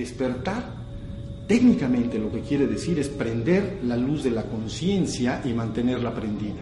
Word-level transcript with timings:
despertar 0.00 0.64
técnicamente 1.46 2.18
lo 2.18 2.32
que 2.32 2.40
quiere 2.40 2.66
decir 2.66 2.98
es 2.98 3.08
prender 3.08 3.80
la 3.84 3.96
luz 3.96 4.24
de 4.24 4.30
la 4.30 4.44
conciencia 4.44 5.42
y 5.44 5.52
mantenerla 5.52 6.14
prendida. 6.14 6.60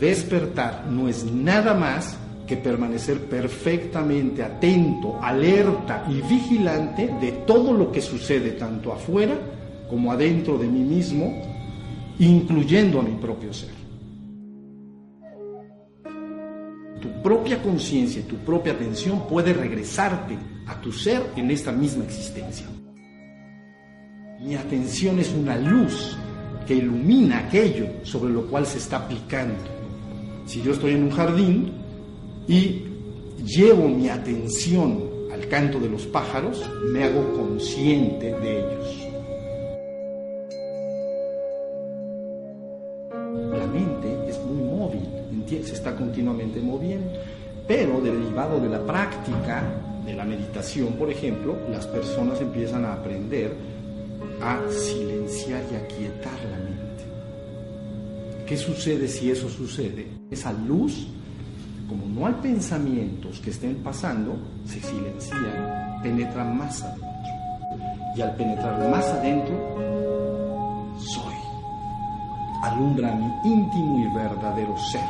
Despertar 0.00 0.86
no 0.88 1.06
es 1.06 1.24
nada 1.24 1.74
más 1.74 2.16
que 2.46 2.56
permanecer 2.56 3.26
perfectamente 3.26 4.42
atento, 4.42 5.18
alerta 5.20 6.06
y 6.08 6.22
vigilante 6.22 7.10
de 7.20 7.32
todo 7.46 7.72
lo 7.72 7.92
que 7.92 8.00
sucede 8.00 8.52
tanto 8.52 8.92
afuera 8.92 9.38
como 9.90 10.10
adentro 10.10 10.56
de 10.56 10.66
mí 10.66 10.80
mismo, 10.80 11.42
incluyendo 12.18 13.00
a 13.00 13.02
mi 13.02 13.16
propio 13.16 13.52
ser. 13.52 13.82
Tu 17.02 17.22
propia 17.22 17.62
conciencia 17.62 18.20
y 18.20 18.24
tu 18.24 18.36
propia 18.36 18.72
atención 18.72 19.26
puede 19.28 19.52
regresarte 19.52 20.51
a 20.66 20.80
tu 20.80 20.92
ser 20.92 21.22
en 21.36 21.50
esta 21.50 21.72
misma 21.72 22.04
existencia. 22.04 22.66
Mi 24.40 24.54
atención 24.54 25.18
es 25.18 25.32
una 25.32 25.56
luz 25.56 26.16
que 26.66 26.74
ilumina 26.74 27.38
aquello 27.38 27.86
sobre 28.02 28.32
lo 28.32 28.46
cual 28.46 28.66
se 28.66 28.78
está 28.78 28.98
aplicando. 28.98 29.62
Si 30.46 30.62
yo 30.62 30.72
estoy 30.72 30.92
en 30.92 31.04
un 31.04 31.10
jardín 31.10 31.72
y 32.48 32.82
llevo 33.44 33.88
mi 33.88 34.08
atención 34.08 35.10
al 35.32 35.46
canto 35.48 35.78
de 35.78 35.88
los 35.88 36.06
pájaros, 36.06 36.68
me 36.92 37.04
hago 37.04 37.32
consciente 37.34 38.34
de 38.34 38.58
ellos. 38.58 39.08
La 43.52 43.66
mente 43.66 44.28
es 44.28 44.38
muy 44.40 44.62
móvil, 44.62 45.02
se 45.48 45.74
está 45.74 45.94
continuamente 45.94 46.60
moviendo, 46.60 47.12
pero 47.66 48.00
derivado 48.00 48.60
de 48.60 48.68
la 48.68 48.84
práctica 48.84 49.62
de 50.04 50.14
la 50.14 50.24
meditación, 50.24 50.94
por 50.94 51.10
ejemplo, 51.10 51.56
las 51.70 51.86
personas 51.86 52.40
empiezan 52.40 52.84
a 52.84 52.94
aprender 52.94 53.56
a 54.42 54.58
silenciar 54.70 55.62
y 55.70 55.76
aquietar 55.76 56.38
la 56.50 56.58
mente. 56.58 56.82
¿Qué 58.46 58.56
sucede 58.56 59.06
si 59.06 59.30
eso 59.30 59.48
sucede? 59.48 60.08
Esa 60.30 60.52
luz, 60.52 61.06
como 61.88 62.06
no 62.06 62.26
hay 62.26 62.34
pensamientos 62.34 63.38
que 63.40 63.50
estén 63.50 63.76
pasando, 63.76 64.36
se 64.64 64.80
silencian, 64.80 66.02
penetra 66.02 66.44
más 66.44 66.82
adentro. 66.82 67.08
Y 68.16 68.20
al 68.20 68.36
penetrar 68.36 68.90
más 68.90 69.06
adentro, 69.06 69.54
soy. 70.98 71.34
Alumbra 72.62 73.14
mi 73.14 73.50
íntimo 73.50 74.00
y 74.00 74.14
verdadero 74.14 74.76
ser, 74.76 75.00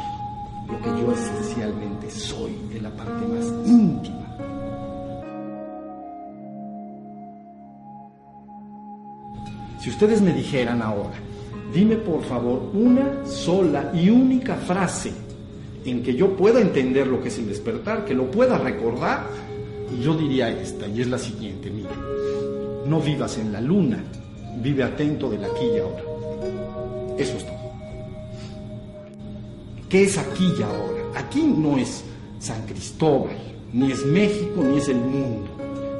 lo 0.68 0.80
que 0.80 1.00
yo 1.00 1.12
esencialmente 1.12 2.10
soy, 2.10 2.56
en 2.72 2.82
la 2.82 2.90
parte 2.90 3.26
más 3.26 3.46
íntima 3.66 4.22
Si 9.82 9.90
ustedes 9.90 10.22
me 10.22 10.32
dijeran 10.32 10.80
ahora, 10.80 11.14
dime 11.74 11.96
por 11.96 12.22
favor 12.22 12.70
una 12.72 13.26
sola 13.26 13.90
y 13.92 14.10
única 14.10 14.54
frase 14.54 15.10
en 15.84 16.04
que 16.04 16.14
yo 16.14 16.36
pueda 16.36 16.60
entender 16.60 17.08
lo 17.08 17.20
que 17.20 17.26
es 17.26 17.38
el 17.38 17.48
despertar, 17.48 18.04
que 18.04 18.14
lo 18.14 18.30
pueda 18.30 18.58
recordar, 18.58 19.26
y 19.92 20.00
yo 20.00 20.14
diría 20.14 20.50
esta, 20.50 20.86
y 20.86 21.00
es 21.00 21.08
la 21.08 21.18
siguiente, 21.18 21.68
mira, 21.68 21.90
no 22.86 23.00
vivas 23.00 23.38
en 23.38 23.52
la 23.52 23.60
luna, 23.60 24.04
vive 24.62 24.84
atento 24.84 25.28
del 25.28 25.42
aquí 25.42 25.64
y 25.74 25.80
ahora. 25.80 26.02
Eso 27.18 27.36
es 27.36 27.44
todo. 27.44 27.61
¿Qué 29.92 30.04
es 30.04 30.16
aquí 30.16 30.54
y 30.58 30.62
ahora? 30.62 31.02
Aquí 31.16 31.42
no 31.42 31.76
es 31.76 32.02
San 32.38 32.64
Cristóbal, 32.64 33.36
ni 33.74 33.92
es 33.92 34.06
México, 34.06 34.64
ni 34.64 34.78
es 34.78 34.88
el 34.88 34.96
mundo. 34.96 35.50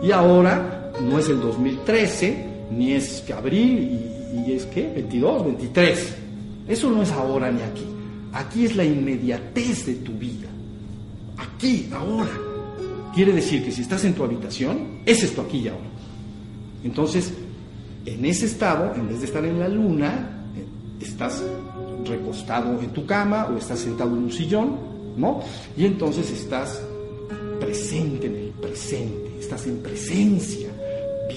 Y 0.02 0.10
ahora 0.10 0.90
no 1.02 1.18
es 1.18 1.28
el 1.28 1.38
2013, 1.38 2.46
ni 2.70 2.94
es 2.94 3.22
abril 3.30 4.00
y, 4.46 4.52
es 4.52 4.64
que 4.64 4.90
22, 4.94 5.44
23. 5.44 6.14
Eso 6.68 6.90
no 6.90 7.02
es 7.02 7.12
ahora 7.12 7.52
ni 7.52 7.60
aquí. 7.60 7.84
Aquí 8.32 8.64
es 8.64 8.76
la 8.76 8.84
inmediatez 8.86 9.84
de 9.84 9.96
tu 9.96 10.12
vida. 10.12 10.48
Aquí, 11.36 11.90
ahora. 11.92 12.32
Quiere 13.14 13.34
decir 13.34 13.62
que 13.62 13.72
si 13.72 13.82
estás 13.82 14.06
en 14.06 14.14
tu 14.14 14.24
habitación, 14.24 15.02
es 15.04 15.34
tu 15.34 15.42
aquí 15.42 15.58
y 15.58 15.68
ahora. 15.68 15.90
Entonces, 16.82 17.30
en 18.06 18.24
ese 18.24 18.46
estado, 18.46 18.94
en 18.94 19.08
vez 19.08 19.20
de 19.20 19.26
estar 19.26 19.44
en 19.44 19.58
la 19.58 19.68
luna, 19.68 20.46
eh, 20.56 21.04
estás 21.04 21.42
recostado 22.04 22.80
en 22.80 22.90
tu 22.90 23.06
cama 23.06 23.48
o 23.52 23.56
estás 23.56 23.80
sentado 23.80 24.10
en 24.10 24.24
un 24.24 24.32
sillón, 24.32 24.76
¿no? 25.16 25.40
Y 25.76 25.86
entonces 25.86 26.30
estás 26.30 26.82
presente 27.60 28.26
en 28.26 28.36
el 28.36 28.50
presente, 28.50 29.38
estás 29.38 29.66
en 29.66 29.78
presencia 29.78 30.72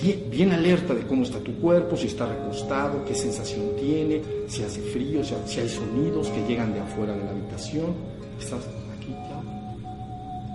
bien, 0.02 0.52
alerta 0.52 0.94
de 0.94 1.02
cómo 1.02 1.24
está 1.24 1.40
tu 1.40 1.54
cuerpo, 1.56 1.96
si 1.96 2.08
está 2.08 2.26
recostado, 2.26 3.04
qué 3.06 3.16
sensación 3.16 3.72
tiene, 3.80 4.22
si 4.48 4.64
hace 4.64 4.82
frío, 4.82 5.24
si, 5.24 5.60
hay 5.60 5.70
sonidos 5.70 6.30
que 6.30 6.46
llegan 6.48 6.74
de 6.74 6.82
afuera 6.82 7.14
de 7.14 7.24
la 7.24 7.32
habitación. 7.32 7.94
Estás 8.40 8.60
aquí, 8.98 9.14
claro. 9.28 9.44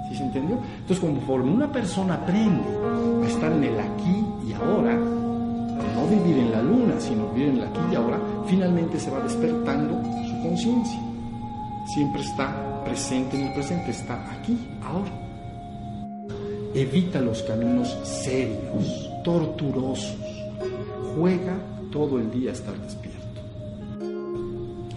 ¿Sí 0.08 0.16
se 0.16 0.24
entendió? 0.24 0.58
Entonces, 0.80 0.98
conforme 0.98 1.52
una 1.52 1.70
persona 1.70 2.14
aprende 2.14 2.68
a 3.22 3.26
estar 3.26 3.52
en 3.52 3.64
el 3.64 3.80
aquí 3.80 4.24
y 4.48 4.52
ahora, 4.52 4.94
no 4.94 6.06
vivir 6.08 6.38
en 6.38 6.52
la 6.52 6.62
luna, 6.62 7.00
sino 7.00 7.28
vivir 7.30 7.50
en 7.50 7.56
el 7.58 7.64
aquí 7.64 7.80
y 7.92 7.94
ahora, 7.94 8.18
finalmente 8.50 8.98
se 8.98 9.10
va 9.10 9.20
despertando 9.20 10.02
su 10.28 10.42
conciencia. 10.42 11.00
Siempre 11.94 12.20
está 12.20 12.82
presente 12.84 13.36
en 13.36 13.46
el 13.46 13.54
presente, 13.54 13.92
está 13.92 14.30
aquí, 14.32 14.58
ahora. 14.82 15.10
Evita 16.74 17.20
los 17.20 17.42
caminos 17.44 17.96
serios 18.02 19.10
torturosos. 19.24 20.16
Juega 21.16 21.56
todo 21.92 22.18
el 22.18 22.30
día 22.30 22.50
a 22.50 22.52
estar 22.54 22.76
despierto. 22.76 23.20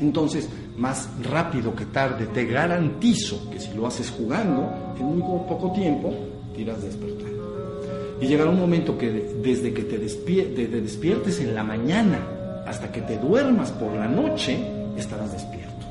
Entonces, 0.02 0.50
más 0.78 1.08
rápido 1.24 1.76
que 1.76 1.86
tarde, 1.86 2.28
te 2.28 2.46
garantizo 2.46 3.50
que 3.52 3.60
si 3.60 3.74
lo 3.74 3.88
haces 3.88 4.10
jugando, 4.10 4.96
en 5.00 5.06
muy 5.06 5.22
poco 5.22 5.72
tiempo 5.72 6.12
te 6.54 6.62
irás 6.62 6.82
despertando. 6.82 7.34
Y 8.20 8.28
llegará 8.28 8.50
un 8.50 8.60
momento 8.60 8.98
que 8.98 9.10
desde 9.44 9.74
que 9.74 9.84
te, 9.84 9.98
te 9.98 10.68
despiertes 10.68 11.40
en 11.40 11.56
la 11.56 11.64
mañana 11.64 12.33
hasta 12.66 12.92
que 12.92 13.02
te 13.02 13.18
duermas 13.18 13.72
por 13.72 13.94
la 13.94 14.08
noche, 14.08 14.58
estarás 14.98 15.32
despierto, 15.32 15.86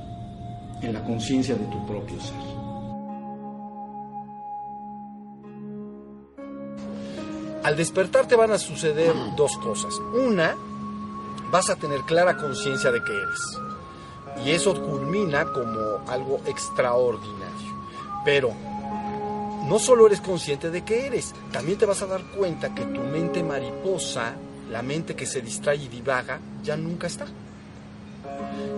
en 0.80 0.92
la 0.92 1.04
conciencia 1.04 1.54
de 1.54 1.64
tu 1.66 1.86
propio 1.86 2.20
ser. 2.20 2.52
Al 7.62 7.76
despertar 7.76 8.26
te 8.26 8.34
van 8.34 8.50
a 8.50 8.58
suceder 8.58 9.14
dos 9.36 9.56
cosas. 9.58 9.94
Una, 10.14 10.56
vas 11.52 11.70
a 11.70 11.76
tener 11.76 12.00
clara 12.00 12.36
conciencia 12.36 12.90
de 12.90 13.02
que 13.04 13.12
eres. 13.12 13.58
Y 14.44 14.50
eso 14.50 14.74
culmina 14.82 15.44
como 15.44 16.00
algo 16.08 16.40
extraordinario. 16.46 17.72
Pero 18.24 18.52
no 19.68 19.78
solo 19.78 20.06
eres 20.06 20.20
consciente 20.20 20.70
de 20.70 20.82
que 20.82 21.06
eres, 21.06 21.34
también 21.52 21.78
te 21.78 21.86
vas 21.86 22.02
a 22.02 22.06
dar 22.06 22.22
cuenta 22.36 22.74
que 22.74 22.84
tu 22.84 23.00
mente 23.00 23.44
mariposa, 23.44 24.34
la 24.72 24.82
mente 24.82 25.14
que 25.14 25.26
se 25.26 25.42
distrae 25.42 25.76
y 25.76 25.88
divaga, 25.88 26.40
ya 26.64 26.76
nunca 26.76 27.06
está. 27.06 27.26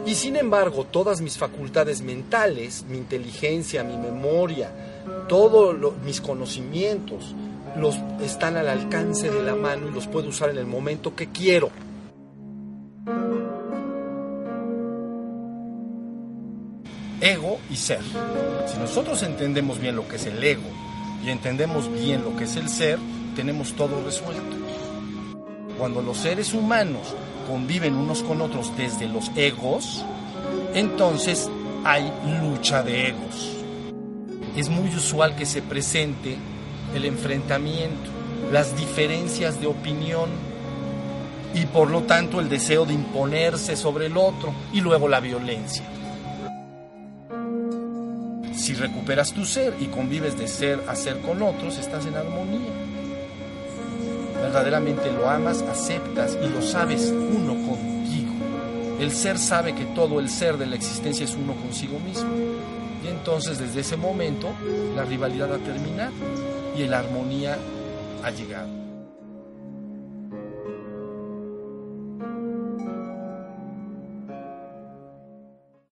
Y 0.06 0.14
sin 0.14 0.36
embargo, 0.36 0.84
todas 0.84 1.20
mis 1.20 1.38
facultades 1.38 2.02
mentales, 2.02 2.84
mi 2.88 2.98
inteligencia, 2.98 3.84
mi 3.84 3.96
memoria, 3.96 4.70
todos 5.28 5.76
mis 6.04 6.20
conocimientos, 6.20 7.34
los 7.76 7.96
están 8.20 8.56
al 8.56 8.68
alcance 8.68 9.30
de 9.30 9.42
la 9.42 9.54
mano 9.54 9.88
y 9.88 9.92
los 9.92 10.06
puedo 10.06 10.28
usar 10.28 10.50
en 10.50 10.58
el 10.58 10.66
momento 10.66 11.14
que 11.14 11.28
quiero. 11.28 11.70
Ego 17.20 17.58
y 17.70 17.76
ser. 17.76 18.00
Si 18.66 18.78
nosotros 18.78 19.22
entendemos 19.22 19.80
bien 19.80 19.96
lo 19.96 20.06
que 20.06 20.16
es 20.16 20.26
el 20.26 20.42
ego 20.42 20.68
y 21.24 21.30
entendemos 21.30 21.90
bien 21.90 22.22
lo 22.22 22.36
que 22.36 22.44
es 22.44 22.56
el 22.56 22.68
ser, 22.68 22.98
tenemos 23.34 23.72
todo 23.72 24.04
resuelto. 24.04 24.63
Cuando 25.78 26.02
los 26.02 26.18
seres 26.18 26.54
humanos 26.54 27.14
conviven 27.48 27.94
unos 27.94 28.22
con 28.22 28.40
otros 28.40 28.76
desde 28.76 29.06
los 29.06 29.30
egos, 29.36 30.04
entonces 30.74 31.50
hay 31.84 32.12
lucha 32.42 32.82
de 32.82 33.08
egos. 33.08 33.50
Es 34.56 34.68
muy 34.68 34.88
usual 34.94 35.34
que 35.36 35.46
se 35.46 35.62
presente 35.62 36.36
el 36.94 37.04
enfrentamiento, 37.04 38.10
las 38.52 38.76
diferencias 38.76 39.60
de 39.60 39.66
opinión 39.66 40.30
y 41.54 41.66
por 41.66 41.90
lo 41.90 42.02
tanto 42.02 42.40
el 42.40 42.48
deseo 42.48 42.84
de 42.86 42.94
imponerse 42.94 43.76
sobre 43.76 44.06
el 44.06 44.16
otro 44.16 44.54
y 44.72 44.80
luego 44.80 45.08
la 45.08 45.20
violencia. 45.20 45.84
Si 48.54 48.74
recuperas 48.74 49.32
tu 49.32 49.44
ser 49.44 49.74
y 49.80 49.86
convives 49.86 50.38
de 50.38 50.48
ser 50.48 50.82
a 50.88 50.94
ser 50.94 51.20
con 51.20 51.42
otros, 51.42 51.76
estás 51.76 52.06
en 52.06 52.16
armonía. 52.16 52.93
Verdaderamente 54.54 55.10
lo 55.10 55.28
amas, 55.28 55.62
aceptas 55.62 56.38
y 56.40 56.48
lo 56.48 56.62
sabes 56.62 57.12
uno 57.12 57.54
contigo. 57.68 58.32
El 59.00 59.10
ser 59.10 59.36
sabe 59.36 59.74
que 59.74 59.84
todo 59.84 60.20
el 60.20 60.28
ser 60.28 60.58
de 60.58 60.66
la 60.66 60.76
existencia 60.76 61.24
es 61.24 61.34
uno 61.34 61.54
consigo 61.56 61.98
mismo. 61.98 62.30
Y 63.02 63.08
entonces 63.08 63.58
desde 63.58 63.80
ese 63.80 63.96
momento 63.96 64.52
la 64.94 65.04
rivalidad 65.04 65.52
ha 65.52 65.58
terminado 65.58 66.12
y 66.76 66.84
la 66.84 67.00
armonía 67.00 67.58
ha 68.22 68.30
llegado. 68.30 68.83